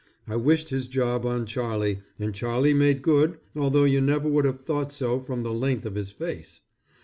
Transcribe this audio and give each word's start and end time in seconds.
I 0.25 0.35
wished 0.35 0.69
his 0.71 0.87
job 0.87 1.27
on 1.27 1.45
Charlie, 1.45 2.01
and 2.17 2.33
Charlie 2.33 2.73
made 2.73 3.03
good 3.03 3.37
although 3.55 3.83
you 3.83 4.01
never 4.01 4.27
would 4.27 4.45
have 4.45 4.65
thought 4.65 4.91
so 4.91 5.19
from 5.19 5.43
the 5.43 5.53
length 5.53 5.85
of 5.85 5.93
his 5.93 6.09
face. 6.11 6.61